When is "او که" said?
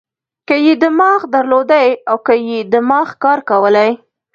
2.09-2.33